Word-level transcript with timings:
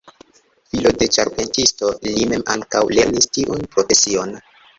Filo 0.69 0.93
de 1.01 1.07
ĉarpentisto, 1.17 1.91
li 2.07 2.25
mem 2.33 2.47
ankaŭ 2.55 2.83
lernis 2.97 3.31
tiun 3.39 3.69
profesion. 3.77 4.35